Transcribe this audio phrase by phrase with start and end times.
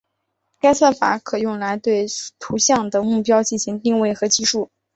[0.59, 2.07] 该算法可用来对
[2.39, 4.71] 图像的目标进行定位和计数。